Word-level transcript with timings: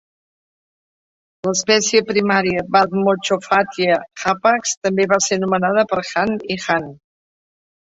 L'espècie 1.47 2.01
primària, 2.07 2.63
"Bathmochoffatia 2.77 3.99
hapax", 4.25 4.75
també 4.89 5.09
va 5.15 5.21
ser 5.29 5.41
nomenada 5.45 5.87
per 5.95 6.03
Hahn 6.09 6.37
i 6.57 6.61
Hahn. 6.67 6.91